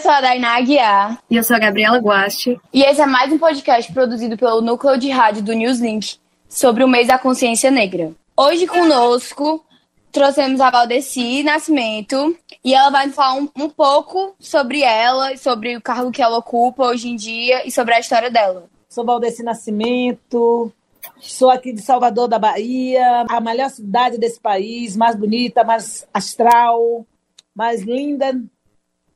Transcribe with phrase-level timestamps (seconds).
[0.00, 1.22] eu sou a Dainá Aguiar.
[1.28, 2.58] E eu sou a Gabriela Guaste.
[2.72, 6.16] E esse é mais um podcast produzido pelo Núcleo de Rádio do Newslink
[6.48, 8.10] sobre o mês da consciência negra.
[8.34, 9.62] Hoje conosco
[10.10, 12.34] trouxemos a Valdeci Nascimento
[12.64, 16.86] e ela vai falar um, um pouco sobre ela, sobre o cargo que ela ocupa
[16.86, 18.70] hoje em dia e sobre a história dela.
[18.88, 20.72] Sou Valdeci Nascimento,
[21.20, 27.04] sou aqui de Salvador da Bahia, a melhor cidade desse país, mais bonita, mais astral,
[27.54, 28.32] mais linda,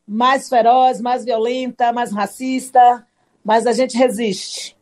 [0.07, 3.07] mais feroz, mais violenta, mais racista,
[3.45, 4.77] mas a gente resiste.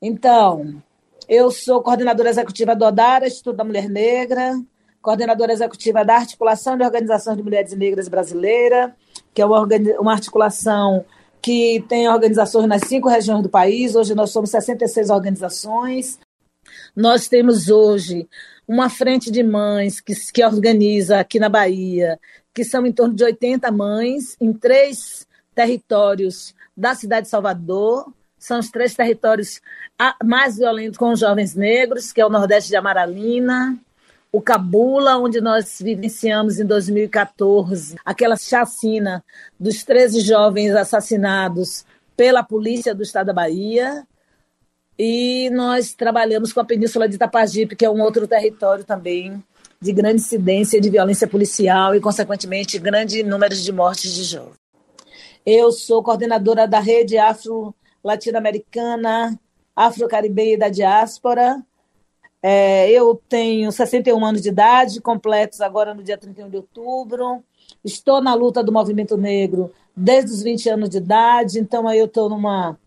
[0.00, 0.82] Então,
[1.28, 4.54] eu sou coordenadora executiva do ODARA, Instituto da Mulher Negra,
[5.02, 8.94] coordenadora executiva da Articulação de Organizações de Mulheres Negras Brasileira,
[9.34, 11.04] que é uma, articulação
[11.40, 13.94] que tem organizações nas cinco regiões do país.
[13.94, 16.18] Hoje nós somos 66 organizações.
[16.94, 18.28] Nós temos hoje
[18.66, 22.18] uma frente de mães que, que organiza aqui na Bahia,
[22.58, 28.12] que são em torno de 80 mães, em três territórios da cidade de Salvador.
[28.36, 29.60] São os três territórios
[30.24, 33.78] mais violentos com os jovens negros, que é o Nordeste de Amaralina,
[34.32, 39.24] o Cabula, onde nós vivenciamos em 2014 aquela chacina
[39.58, 41.84] dos 13 jovens assassinados
[42.16, 44.04] pela polícia do estado da Bahia.
[44.98, 49.40] E nós trabalhamos com a Península de Itapajipe, que é um outro território também
[49.80, 54.56] de grande incidência de violência policial e, consequentemente, grande número de mortes de jovens.
[55.46, 59.38] Eu sou coordenadora da rede afro-latino-americana,
[59.74, 61.64] afro-caribenha da diáspora,
[62.42, 67.42] é, eu tenho 61 anos de idade, completos agora no dia 31 de outubro.
[67.84, 72.06] Estou na luta do movimento negro desde os 20 anos de idade, então aí eu
[72.06, 72.78] estou numa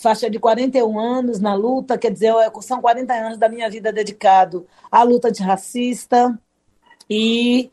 [0.00, 4.66] faixa de 41 anos na luta, quer dizer, são 40 anos da minha vida dedicado
[4.90, 6.38] à luta antirracista.
[7.08, 7.70] E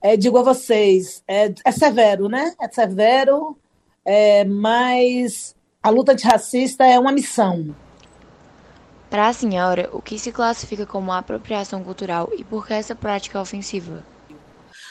[0.00, 2.54] é, digo a vocês, é, é, severo, né?
[2.60, 3.58] É severo,
[4.04, 7.74] é, mas a luta antirracista é uma missão.
[9.10, 13.38] Para a senhora, o que se classifica como apropriação cultural e por que essa prática
[13.38, 14.04] é ofensiva?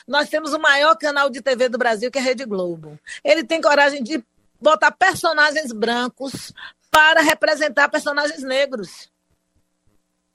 [0.08, 2.98] Nós temos o maior canal de TV do Brasil, que é a Rede Globo.
[3.24, 4.24] Ele tem coragem de
[4.62, 6.54] botar personagens brancos
[6.90, 9.10] para representar personagens negros.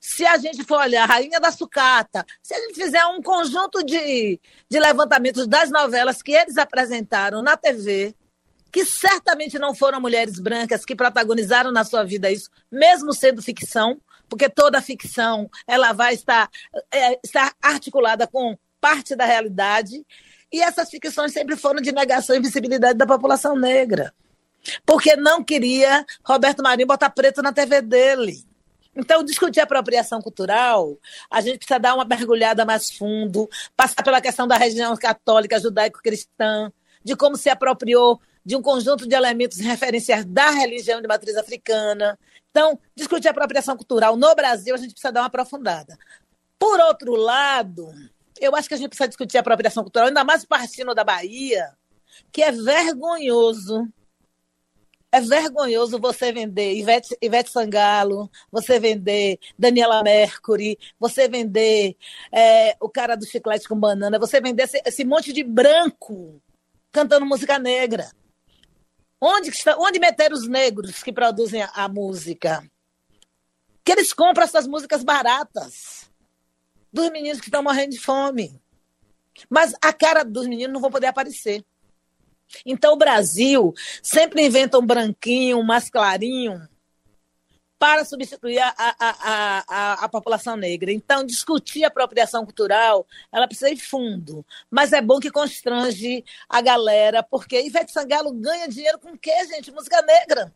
[0.00, 4.40] Se a gente for olhar Rainha da Sucata, se a gente fizer um conjunto de,
[4.68, 8.14] de levantamentos das novelas que eles apresentaram na TV,
[8.72, 14.00] que certamente não foram mulheres brancas que protagonizaram na sua vida isso, mesmo sendo ficção,
[14.28, 16.50] porque toda ficção ela vai estar,
[16.90, 20.04] é, estar articulada com parte da realidade.
[20.52, 24.12] E essas ficções sempre foram de negação e visibilidade da população negra.
[24.84, 28.44] Porque não queria Roberto Marinho botar preto na TV dele.
[28.94, 30.98] Então, discutir apropriação cultural,
[31.30, 36.70] a gente precisa dar uma mergulhada mais fundo, passar pela questão da região católica, judaico-cristã,
[37.02, 42.18] de como se apropriou de um conjunto de elementos referenciais da religião de matriz africana.
[42.50, 45.96] Então, discutir apropriação cultural no Brasil, a gente precisa dar uma aprofundada.
[46.58, 47.90] Por outro lado,
[48.42, 51.72] eu acho que a gente precisa discutir apropriação cultural, ainda mais partindo da Bahia,
[52.32, 53.88] que é vergonhoso.
[55.12, 61.96] É vergonhoso você vender Ivete, Ivete Sangalo, você vender Daniela Mercury, você vender
[62.32, 66.42] é, o cara do chiclete com banana, você vender esse, esse monte de branco
[66.90, 68.10] cantando música negra.
[69.20, 72.64] Onde, está, onde meter os negros que produzem a, a música?
[73.84, 76.10] Que eles compram essas músicas baratas
[76.92, 78.60] dos meninos que estão morrendo de fome.
[79.48, 81.64] Mas a cara dos meninos não vão poder aparecer.
[82.66, 83.72] Então o Brasil
[84.02, 86.68] sempre inventa um branquinho, um mais clarinho,
[87.82, 90.92] para substituir a, a, a, a, população negra.
[90.92, 94.46] Então, discutir a apropriação cultural, ela precisa ir fundo.
[94.70, 99.32] Mas é bom que constrange a galera, porque Ivete Sangalo ganha dinheiro com o quê,
[99.48, 99.72] gente?
[99.72, 100.54] Música negra.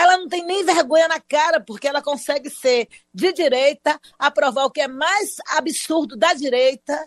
[0.00, 4.70] Ela não tem nem vergonha na cara, porque ela consegue ser de direita, aprovar o
[4.70, 7.06] que é mais absurdo da direita,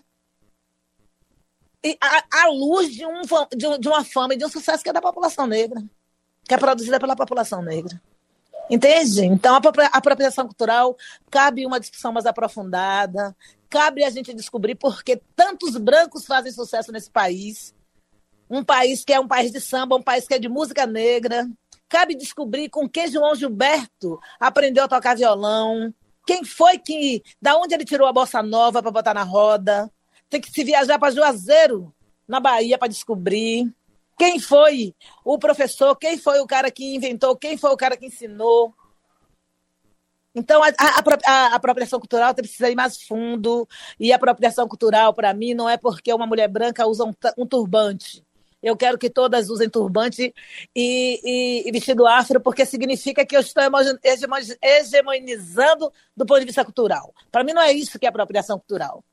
[1.84, 3.22] e à, luz de, um,
[3.52, 5.84] de, de uma fama e de um sucesso que é da população negra,
[6.46, 8.00] que é produzida pela população negra.
[8.70, 9.26] Entende?
[9.26, 10.96] Então, a apropriação cultural
[11.32, 13.36] cabe uma discussão mais aprofundada,
[13.70, 17.74] cabe a gente descobrir por que tantos brancos fazem sucesso nesse país.
[18.48, 21.50] Um país que é um país de samba, um país que é de música negra.
[21.94, 25.94] Cabe descobrir com que João Gilberto aprendeu a tocar violão.
[26.26, 27.22] Quem foi que.
[27.40, 29.92] Da onde ele tirou a bossa nova para botar na roda?
[30.28, 31.94] Tem que se viajar para Juazeiro,
[32.28, 33.72] na Bahia, para descobrir.
[34.18, 35.96] Quem foi o professor?
[35.96, 37.36] Quem foi o cara que inventou?
[37.36, 38.74] Quem foi o cara que ensinou?
[40.34, 43.68] Então, a, a, a, apropriação cultural precisa ir mais fundo.
[44.00, 47.46] E a apropriação cultural, para mim, não é porque uma mulher branca usa um, um
[47.46, 48.26] turbante.
[48.64, 50.34] Eu quero que todas usem turbante
[50.74, 53.62] e, e, e vestido afro, porque significa que eu estou
[54.62, 57.14] hegemonizando do ponto de vista cultural.
[57.30, 59.04] Para mim, não é isso que é apropriação cultural.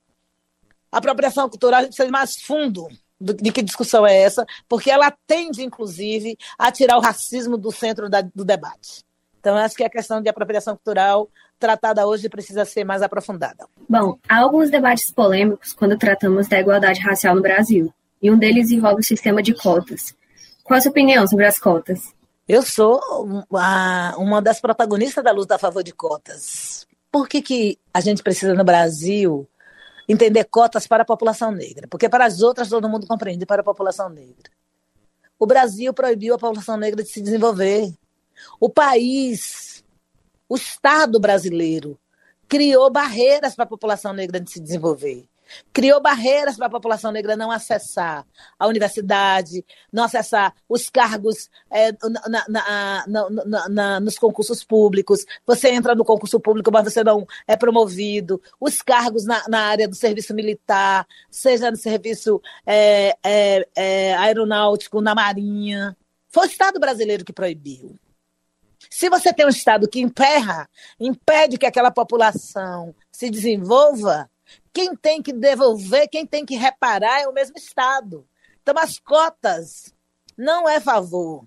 [0.92, 2.88] A apropriação cultural a gente precisa mais fundo
[3.20, 8.08] de que discussão é essa, porque ela tende, inclusive, a tirar o racismo do centro
[8.08, 9.04] da, do debate.
[9.40, 13.66] Então, acho que a questão de apropriação cultural tratada hoje precisa ser mais aprofundada.
[13.88, 18.70] Bom, há alguns debates polêmicos quando tratamos da igualdade racial no Brasil e um deles
[18.70, 20.14] envolve o sistema de cotas.
[20.62, 22.14] Qual a sua opinião sobre as cotas?
[22.46, 23.00] Eu sou
[23.48, 26.86] uma, uma das protagonistas da luta a favor de cotas.
[27.10, 29.48] Por que, que a gente precisa no Brasil
[30.08, 31.86] entender cotas para a população negra?
[31.88, 34.50] Porque para as outras todo mundo compreende, para a população negra.
[35.38, 37.92] O Brasil proibiu a população negra de se desenvolver.
[38.58, 39.82] O país,
[40.48, 41.98] o Estado brasileiro,
[42.48, 45.29] criou barreiras para a população negra de se desenvolver
[45.72, 48.26] criou barreiras para a população negra não acessar
[48.58, 51.92] a universidade, não acessar os cargos é,
[52.28, 52.44] na,
[53.06, 55.24] na, na, nos concursos públicos.
[55.46, 58.40] Você entra no concurso público, mas você não é promovido.
[58.60, 65.14] Os cargos na, área do serviço militar, seja no serviço é, é, é, aeronáutico, na
[65.14, 65.96] marinha.
[66.28, 67.98] Foi o Estado brasileiro que proibiu.
[68.88, 70.68] Se você tem um Estado que emperra,
[70.98, 74.30] impede que aquela população se desenvolva,
[74.72, 78.26] quem tem que devolver, quem tem que reparar é o mesmo Estado.
[78.62, 79.94] Então, as cotas
[80.36, 81.44] não é favor.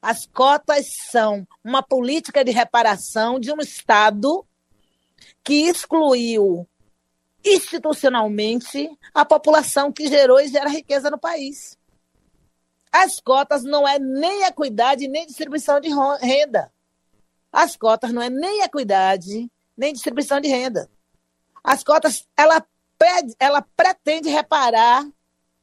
[0.00, 4.46] As cotas são uma política de reparação de um Estado
[5.42, 6.66] que excluiu
[7.44, 11.78] institucionalmente a população que gerou e gera riqueza no país.
[12.92, 15.88] As cotas não é nem equidade, nem distribuição de
[16.20, 16.72] renda.
[17.52, 20.90] As cotas não é nem equidade, nem distribuição de renda.
[21.62, 22.64] As cotas, ela,
[22.98, 25.06] pede, ela pretende reparar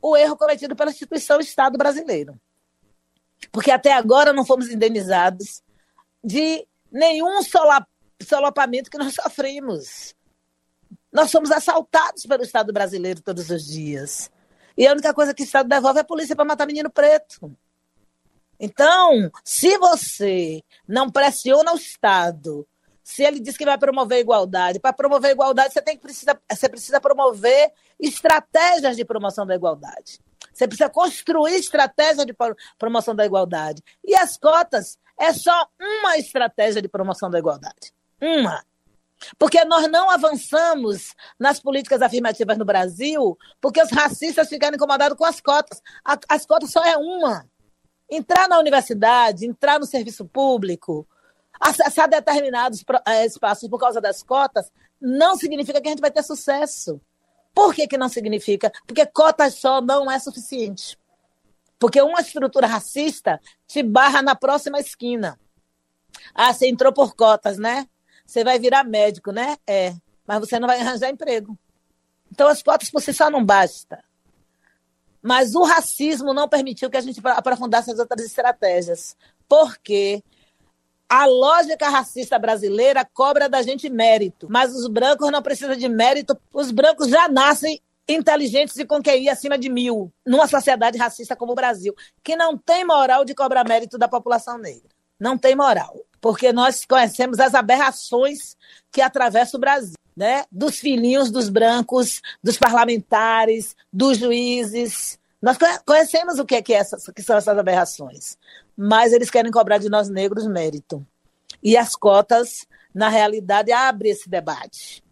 [0.01, 2.39] o erro cometido pela instituição Estado brasileiro.
[3.51, 5.61] Porque até agora não fomos indenizados
[6.23, 7.39] de nenhum
[8.21, 10.15] solapamento que nós sofrimos.
[11.11, 14.29] Nós somos assaltados pelo Estado brasileiro todos os dias.
[14.77, 17.55] E a única coisa que o Estado devolve é a polícia para matar menino preto.
[18.59, 22.67] Então, se você não pressiona o Estado
[23.07, 26.68] se ele diz que vai promover igualdade, para promover igualdade você tem que precisa, você
[26.68, 30.19] precisa promover estratégias de promoção da igualdade.
[30.51, 32.36] Você precisa construir estratégia de
[32.77, 33.81] promoção da igualdade.
[34.04, 37.94] E as cotas é só uma estratégia de promoção da igualdade.
[38.21, 38.62] Uma.
[39.39, 45.24] Porque nós não avançamos nas políticas afirmativas no Brasil porque os racistas ficaram incomodados com
[45.24, 45.81] as cotas.
[46.27, 47.48] As cotas só é uma.
[48.12, 51.07] Entrar na universidade, entrar no serviço público,
[51.59, 56.24] acessar determinados eh, espaços por causa das cotas, não significa que a gente vai ter
[56.24, 57.00] sucesso.
[57.54, 58.71] Por que, que não significa?
[58.86, 60.98] Porque cotas só não é suficiente.
[61.80, 65.39] Porque uma estrutura racista te barra na próxima esquina.
[66.33, 67.88] Ah, você entrou por cotas, né?
[68.25, 69.57] Você vai virar médico, né?
[69.65, 69.95] É.
[70.25, 71.57] Mas você não vai arranjar emprego.
[72.31, 74.03] Então, as cotas por si só não basta.
[75.21, 79.15] Mas o racismo não permitiu que a gente aprofundasse as outras estratégias.
[79.48, 80.24] Por quê?
[81.09, 86.38] A lógica racista brasileira cobra da gente mérito, mas os brancos não precisam de mérito.
[86.54, 91.54] Os brancos já nascem inteligentes e com QI acima de mil, numa sociedade racista como
[91.54, 91.94] o Brasil,
[92.24, 94.89] que não tem moral de cobrar mérito da população negra.
[95.20, 95.96] Não tem moral.
[96.20, 98.55] Porque nós conhecemos as aberrações
[98.91, 99.96] que atravessam o Brasil.
[100.15, 100.46] Né?
[100.51, 105.20] Dos filhinhos dos brancos, dos parlamentares, dos juízes.
[105.41, 108.38] Nós conhecemos o que, é que, é essas, que são essas aberrações
[108.77, 111.06] mas eles querem cobrar de nós negros mérito.
[111.63, 115.03] E as cotas, na realidade, abrem esse debate.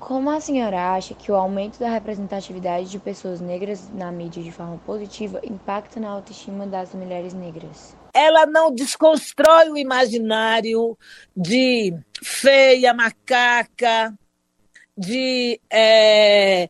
[0.00, 4.50] Como a senhora acha que o aumento da representatividade de pessoas negras na mídia de
[4.50, 7.96] forma positiva impacta na autoestima das mulheres negras?
[8.12, 10.98] Ela não desconstrói o imaginário
[11.36, 14.12] de feia, macaca,
[14.98, 16.68] de é,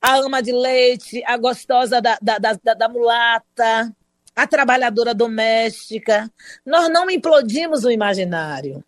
[0.00, 3.94] a ama de leite, a gostosa da, da, da, da mulata
[4.34, 6.30] a trabalhadora doméstica.
[6.64, 8.82] Nós não implodimos o imaginário.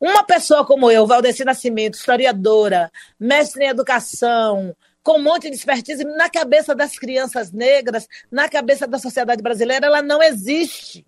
[0.00, 6.02] Uma pessoa como eu, Valdeci Nascimento, historiadora, mestre em educação, com um monte de expertise,
[6.04, 11.06] na cabeça das crianças negras, na cabeça da sociedade brasileira, ela não existe.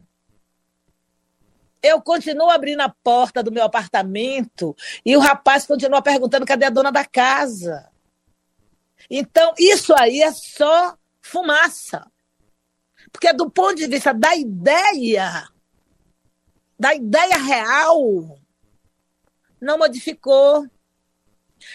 [1.83, 6.71] Eu continuo abrindo a porta do meu apartamento e o rapaz continua perguntando cadê a
[6.71, 7.89] dona da casa.
[9.11, 12.11] Então, isso aí é só fumaça.
[13.11, 15.49] Porque do ponto de vista da ideia,
[16.79, 18.39] da ideia real,
[19.61, 20.67] não modificou.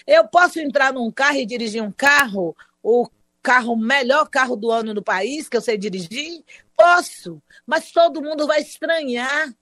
[0.06, 3.08] Eu posso entrar num carro e dirigir um carro, o
[3.42, 6.42] carro, melhor carro do ano no país, que eu sei dirigir?
[6.76, 9.54] Posso, mas todo mundo vai estranhar,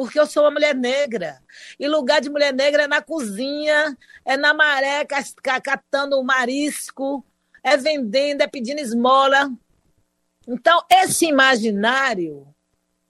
[0.00, 1.42] porque eu sou uma mulher negra.
[1.78, 5.06] E lugar de mulher negra é na cozinha, é na maré,
[5.62, 7.22] catando o marisco,
[7.62, 9.52] é vendendo, é pedindo esmola.
[10.48, 12.48] Então, esse imaginário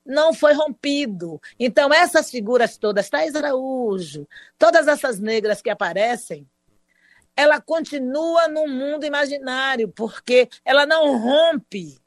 [0.04, 1.40] não foi rompido.
[1.61, 4.26] Então, essas figuras todas, Thais Araújo,
[4.59, 6.44] todas essas negras que aparecem,
[7.37, 12.00] ela continua no mundo imaginário, porque ela não rompe.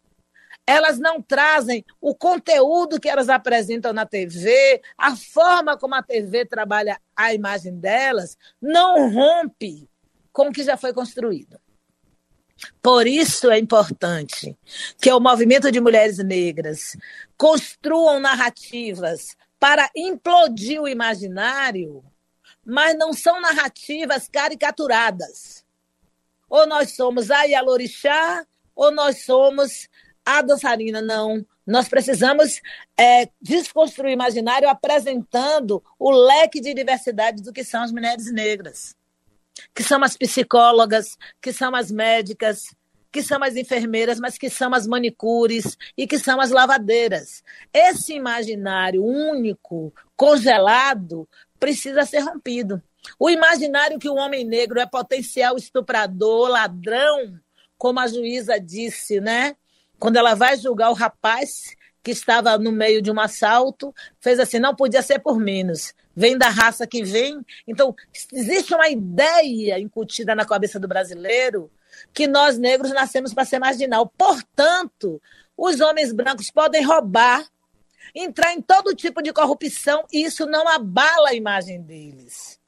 [0.66, 6.46] Elas não trazem o conteúdo que elas apresentam na TV, a forma como a TV
[6.46, 9.90] trabalha a imagem delas, não rompe
[10.32, 11.60] com o que já foi construído.
[12.82, 14.58] Por isso é importante
[15.02, 16.96] que o movimento de mulheres negras
[17.36, 22.04] construam narrativas para implodir o imaginário
[22.66, 25.66] mas não são narrativas caricaturadas.
[26.50, 29.90] Ou nós somos a Yalorixá, ou nós somos
[30.26, 31.02] a dançarina.
[31.02, 31.46] Não.
[31.66, 32.62] Nós precisamos
[32.98, 38.96] é, desconstruir o imaginário apresentando o leque de diversidade do que são as mulheres negras,
[39.74, 42.76] que são as psicólogas, que são as médicas,
[43.14, 47.44] que são as enfermeiras, mas que são as manicures e que são as lavadeiras.
[47.72, 52.82] Esse imaginário único, congelado, precisa ser rompido.
[53.20, 57.40] O imaginário que o homem negro é potencial estuprador, ladrão,
[57.78, 59.56] como a juíza disse, né?
[60.04, 64.60] Quando ela vai julgar o rapaz que estava no meio de um assalto, fez assim,
[64.60, 65.94] não podia ser por menos.
[66.14, 67.40] Vem da raça que vem.
[67.66, 67.96] Então,
[68.34, 71.72] existe uma ideia incutida na cabeça do brasileiro
[72.14, 74.12] que nós negros nascemos para ser marginal.
[74.18, 75.22] Portanto,
[75.56, 77.48] os homens brancos podem roubar
[78.14, 82.60] entrar em todo tipo de corrupção e isso não abala a imagem deles.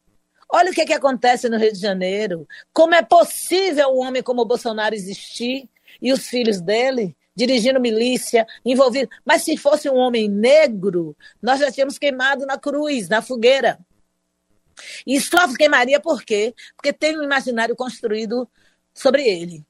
[0.47, 2.47] Olha o que, é que acontece no Rio de Janeiro.
[2.71, 5.69] Como é possível um homem como o Bolsonaro existir
[6.01, 9.09] e os filhos dele dirigindo milícia, envolvido.
[9.25, 13.77] Mas se fosse um homem negro, nós já tínhamos queimado na cruz, na fogueira.
[15.05, 16.53] E só queimaria por quê?
[16.75, 18.49] Porque tem um imaginário construído
[18.93, 19.65] sobre ele.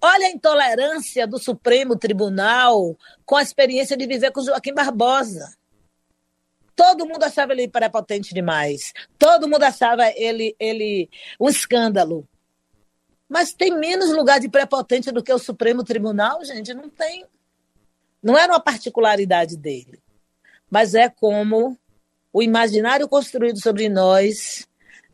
[0.00, 5.56] Olha a intolerância do Supremo Tribunal com a experiência de viver com Joaquim Barbosa.
[6.76, 8.92] Todo mundo achava ele prepotente demais.
[9.18, 11.10] Todo mundo achava ele, ele
[11.40, 12.28] um escândalo.
[13.28, 16.72] Mas tem menos lugar de prepotente do que o Supremo Tribunal, gente?
[16.72, 17.26] Não tem.
[18.22, 20.00] Não era uma particularidade dele.
[20.70, 21.76] Mas é como
[22.32, 24.66] o imaginário construído sobre nós,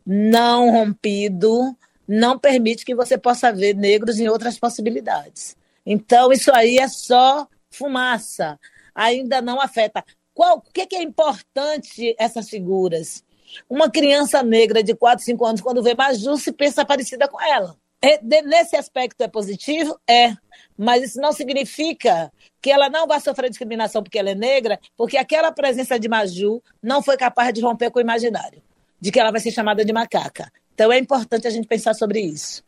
[0.05, 1.75] não rompido,
[2.07, 5.57] não permite que você possa ver negros em outras possibilidades.
[5.85, 8.59] Então, isso aí é só fumaça,
[8.93, 10.03] ainda não afeta.
[10.33, 13.23] Qual, o que, que é importante essas figuras?
[13.69, 17.77] Uma criança negra de 4, 5 anos, quando vê Maju, se pensa parecida com ela.
[18.05, 19.99] É, de, nesse aspecto é positivo?
[20.07, 20.35] É.
[20.77, 22.31] Mas isso não significa
[22.61, 26.61] que ela não vai sofrer discriminação porque ela é negra, porque aquela presença de Maju
[26.83, 28.61] não foi capaz de romper com o imaginário,
[29.01, 30.51] de que ela vai ser chamada de macaca.
[30.75, 32.63] Então é importante a gente pensar sobre isso.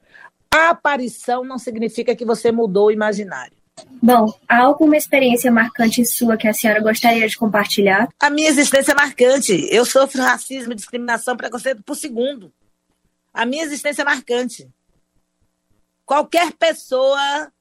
[0.50, 3.56] A aparição não significa que você mudou o imaginário.
[4.02, 8.10] Bom, há alguma experiência marcante sua que a senhora gostaria de compartilhar?
[8.20, 9.68] A minha existência é marcante.
[9.70, 12.52] Eu sofro racismo, discriminação, preconceito por segundo.
[13.32, 14.68] A minha existência é marcante.
[16.08, 17.52] Qualquer pessoa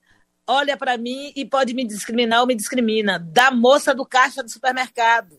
[0.47, 3.19] olha para mim e pode me discriminar ou me discrimina.
[3.19, 5.37] Da moça do caixa do supermercado.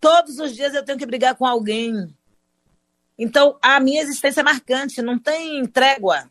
[0.00, 2.16] Todos os dias eu tenho que brigar com alguém.
[3.18, 6.30] Então, a minha existência é marcante, não tem trégua.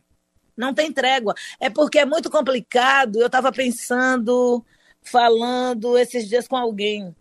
[0.58, 1.36] Não tem trégua.
[1.60, 3.20] É porque é muito complicado.
[3.20, 4.66] Eu estava pensando,
[5.04, 7.16] falando esses dias com alguém.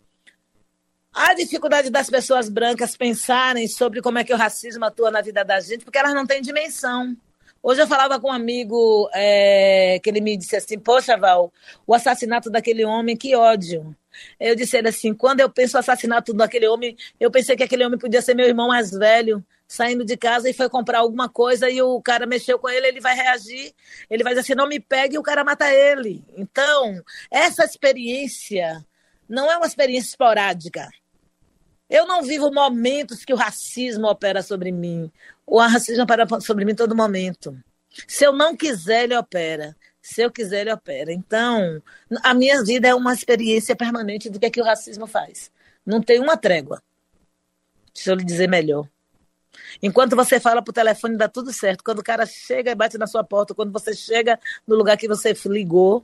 [1.12, 5.45] A dificuldade das pessoas brancas pensarem sobre como é que o racismo atua na vida
[5.45, 7.15] da gente, porque elas não têm dimensão.
[7.62, 11.52] Hoje eu falava com um amigo é, que ele me disse assim: Poxa, Val,
[11.87, 13.97] o assassinato daquele homem, que ódio.
[14.38, 17.85] Eu disse ele assim: quando eu penso no assassinato daquele homem, eu pensei que aquele
[17.85, 21.71] homem podia ser meu irmão mais velho, saindo de casa e foi comprar alguma coisa
[21.71, 23.73] e o cara mexeu com ele, ele vai reagir,
[24.11, 26.25] ele vai dizer assim: não me pegue e o cara mata ele.
[26.37, 27.00] Então,
[27.31, 28.85] essa experiência
[29.28, 30.88] não é uma experiência esporádica.
[31.88, 35.12] Eu não vivo momentos que o racismo opera sobre mim.
[35.52, 37.54] O racismo opera sobre mim todo momento.
[38.09, 39.76] Se eu não quiser, ele opera.
[40.00, 41.12] Se eu quiser, ele opera.
[41.12, 41.82] Então,
[42.23, 45.50] a minha vida é uma experiência permanente do que, é que o racismo faz.
[45.85, 46.82] Não tem uma trégua.
[47.92, 48.88] Deixa eu lhe dizer melhor.
[49.82, 51.85] Enquanto você fala por telefone, dá tudo certo.
[51.85, 55.06] Quando o cara chega e bate na sua porta, quando você chega no lugar que
[55.06, 56.02] você ligou,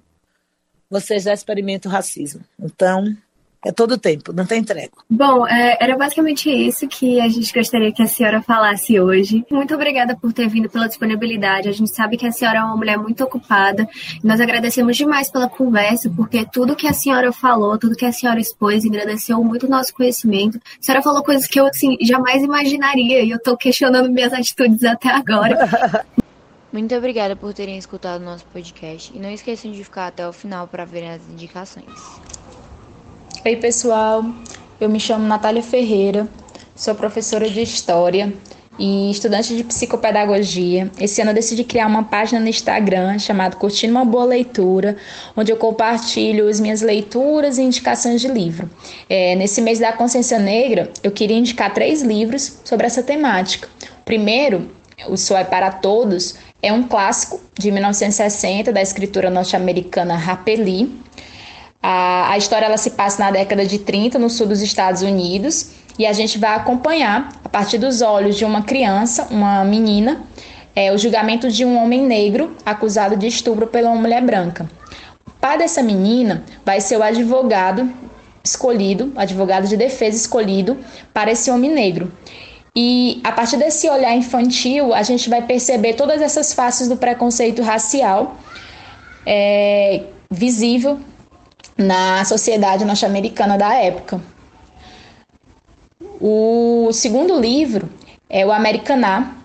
[0.90, 2.44] você já experimenta o racismo.
[2.60, 3.16] Então,
[3.64, 4.92] É todo o tempo, não tem entrega.
[5.10, 9.44] Bom, é, era basicamente isso que a gente gostaria que a senhora falasse hoje.
[9.50, 11.68] Muito obrigada por ter vindo pela disponibilidade.
[11.68, 13.88] A gente sabe que a senhora é uma mulher muito ocupada.
[14.22, 18.38] Nós agradecemos demais pela conversa, porque tudo que a senhora falou, tudo que a senhora
[18.38, 20.58] expôs, engrandeceu muito o nosso conhecimento.
[20.58, 24.84] A senhora falou coisas que eu assim, jamais imaginaria e eu estou questionando minhas atitudes
[24.84, 26.04] até agora.
[26.70, 30.32] Muito obrigada por terem escutado o nosso podcast e não esqueçam de ficar até o
[30.32, 32.27] final para verem as indicações.
[33.46, 34.24] Oi, pessoal.
[34.80, 36.28] Eu me chamo Natália Ferreira,
[36.74, 38.32] sou professora de História
[38.76, 40.90] e estudante de Psicopedagogia.
[41.00, 44.96] Esse ano eu decidi criar uma página no Instagram chamada Curtindo uma Boa Leitura,
[45.36, 48.68] onde eu compartilho as minhas leituras e indicações de livro.
[49.08, 53.68] É, nesse mês da Consciência Negra, eu queria indicar três livros sobre essa temática.
[54.00, 54.68] O primeiro,
[55.08, 61.07] O Sol é para Todos, é um clássico de 1960 da escritora norte-americana Lee.
[61.90, 65.70] A, a história ela se passa na década de 30 no sul dos Estados Unidos
[65.98, 70.20] e a gente vai acompanhar, a partir dos olhos de uma criança, uma menina,
[70.76, 74.68] é, o julgamento de um homem negro acusado de estupro pela mulher branca.
[75.26, 77.90] O pai dessa menina vai ser o advogado
[78.44, 80.76] escolhido, advogado de defesa escolhido
[81.14, 82.12] para esse homem negro.
[82.76, 87.62] E a partir desse olhar infantil, a gente vai perceber todas essas faces do preconceito
[87.62, 88.36] racial
[89.24, 91.00] é, visível
[91.78, 94.20] na sociedade norte-americana da época.
[96.20, 97.88] O segundo livro
[98.28, 99.36] é o Americaná,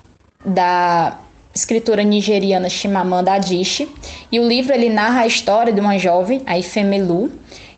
[0.43, 1.19] da
[1.53, 3.87] escritora nigeriana Chimamanda Adichie,
[4.31, 7.31] e o livro ele narra a história de uma jovem, a Ifemelu,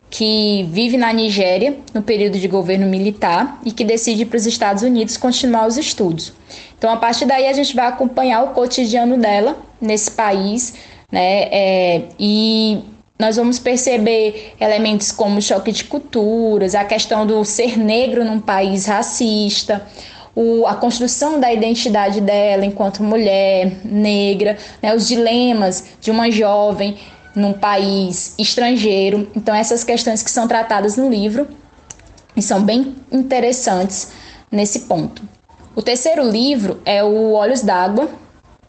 [0.10, 4.82] que vive na Nigéria no período de governo militar e que decide para os Estados
[4.82, 6.32] Unidos continuar os estudos.
[6.78, 10.74] Então, a partir daí, a gente vai acompanhar o cotidiano dela nesse país,
[11.12, 11.50] né?
[11.52, 12.82] É, e
[13.18, 18.86] nós vamos perceber elementos como choque de culturas, a questão do ser negro num país
[18.86, 19.86] racista,
[20.36, 26.98] o, a construção da identidade dela enquanto mulher negra, né, os dilemas de uma jovem
[27.34, 29.30] num país estrangeiro.
[29.34, 31.48] Então, essas questões que são tratadas no livro
[32.36, 34.12] e são bem interessantes
[34.51, 35.24] nesse ponto.
[35.74, 38.10] O terceiro livro é o Olhos d'Água,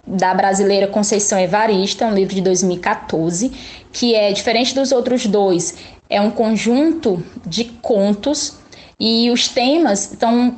[0.07, 3.51] da brasileira Conceição Evarista, um livro de 2014,
[3.93, 5.77] que é diferente dos outros dois,
[6.09, 8.59] é um conjunto de contos
[8.99, 10.55] e os temas estão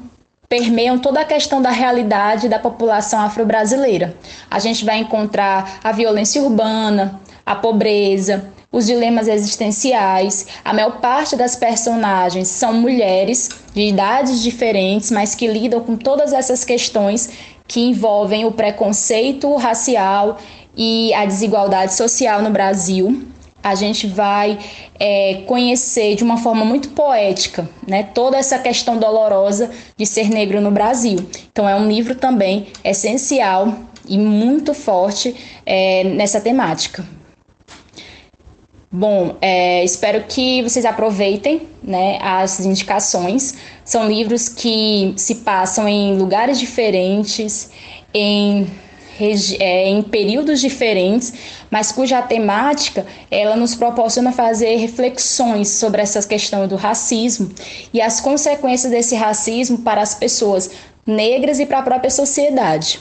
[0.49, 4.17] permeiam toda a questão da realidade da população afro-brasileira.
[4.51, 10.47] A gente vai encontrar a violência urbana, a pobreza, os dilemas existenciais.
[10.65, 16.33] A maior parte das personagens são mulheres de idades diferentes, mas que lidam com todas
[16.33, 17.29] essas questões
[17.69, 20.39] que envolvem o preconceito racial
[20.75, 23.25] e a desigualdade social no Brasil.
[23.63, 24.59] A gente vai
[24.99, 30.61] é, conhecer de uma forma muito poética né, toda essa questão dolorosa de ser negro
[30.61, 31.19] no Brasil.
[31.53, 33.75] Então, é um livro também essencial
[34.09, 37.05] e muito forte é, nessa temática.
[38.91, 43.55] Bom, é, espero que vocês aproveitem né, as indicações.
[43.85, 47.71] São livros que se passam em lugares diferentes,
[48.15, 48.67] em,
[49.61, 51.35] é, em períodos diferentes,
[51.71, 57.51] mas cuja temática ela nos proporciona fazer reflexões sobre essa questão do racismo
[57.93, 60.71] e as consequências desse racismo para as pessoas
[61.07, 63.01] negras e para a própria sociedade.